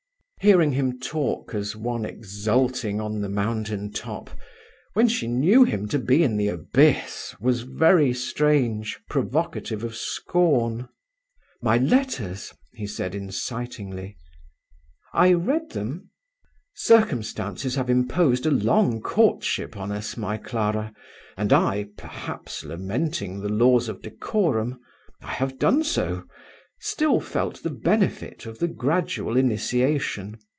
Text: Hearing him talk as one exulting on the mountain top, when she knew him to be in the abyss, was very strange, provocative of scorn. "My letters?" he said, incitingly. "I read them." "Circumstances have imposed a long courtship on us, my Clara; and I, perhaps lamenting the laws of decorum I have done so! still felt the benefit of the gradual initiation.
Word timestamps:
Hearing 0.43 0.71
him 0.71 0.99
talk 0.99 1.53
as 1.53 1.75
one 1.75 2.03
exulting 2.03 2.99
on 2.99 3.21
the 3.21 3.29
mountain 3.29 3.91
top, 3.91 4.31
when 4.93 5.07
she 5.07 5.27
knew 5.27 5.63
him 5.65 5.87
to 5.89 5.99
be 5.99 6.23
in 6.23 6.35
the 6.35 6.47
abyss, 6.47 7.35
was 7.39 7.61
very 7.61 8.11
strange, 8.11 8.99
provocative 9.07 9.83
of 9.83 9.95
scorn. 9.95 10.89
"My 11.61 11.77
letters?" 11.77 12.55
he 12.73 12.87
said, 12.87 13.13
incitingly. 13.13 14.17
"I 15.13 15.33
read 15.33 15.69
them." 15.69 16.09
"Circumstances 16.73 17.75
have 17.75 17.87
imposed 17.91 18.47
a 18.47 18.49
long 18.49 18.99
courtship 18.99 19.77
on 19.77 19.91
us, 19.91 20.17
my 20.17 20.37
Clara; 20.37 20.91
and 21.37 21.53
I, 21.53 21.89
perhaps 21.97 22.63
lamenting 22.63 23.41
the 23.41 23.49
laws 23.49 23.87
of 23.87 24.01
decorum 24.01 24.79
I 25.21 25.33
have 25.33 25.59
done 25.59 25.83
so! 25.83 26.23
still 26.83 27.19
felt 27.19 27.61
the 27.61 27.69
benefit 27.69 28.47
of 28.47 28.57
the 28.57 28.67
gradual 28.67 29.37
initiation. 29.37 30.35